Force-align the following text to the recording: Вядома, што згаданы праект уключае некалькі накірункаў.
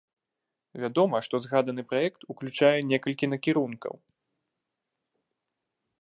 Вядома, 0.85 1.17
што 1.27 1.35
згаданы 1.47 1.83
праект 1.91 2.21
уключае 2.35 2.73
некалькі 2.93 3.25
накірункаў. 3.35 4.03